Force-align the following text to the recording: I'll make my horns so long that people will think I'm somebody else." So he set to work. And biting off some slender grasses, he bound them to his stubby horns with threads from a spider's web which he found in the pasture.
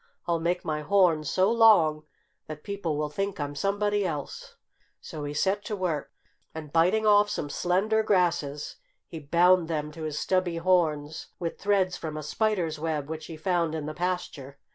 I'll 0.25 0.39
make 0.39 0.65
my 0.65 0.81
horns 0.81 1.29
so 1.29 1.51
long 1.51 2.05
that 2.47 2.63
people 2.63 2.97
will 2.97 3.07
think 3.11 3.39
I'm 3.39 3.53
somebody 3.53 4.03
else." 4.03 4.55
So 4.99 5.25
he 5.25 5.33
set 5.35 5.63
to 5.65 5.75
work. 5.75 6.11
And 6.55 6.73
biting 6.73 7.05
off 7.05 7.29
some 7.29 7.51
slender 7.51 8.01
grasses, 8.01 8.77
he 9.05 9.19
bound 9.19 9.67
them 9.67 9.91
to 9.91 10.01
his 10.01 10.17
stubby 10.17 10.57
horns 10.57 11.27
with 11.37 11.59
threads 11.59 11.97
from 11.97 12.17
a 12.17 12.23
spider's 12.23 12.79
web 12.79 13.09
which 13.09 13.27
he 13.27 13.37
found 13.37 13.75
in 13.75 13.85
the 13.85 13.93
pasture. 13.93 14.57